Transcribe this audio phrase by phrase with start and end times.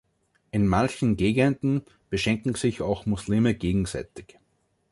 [0.49, 4.39] In manchen Gegenden, beschenken sich auch Muslime gegenseitig.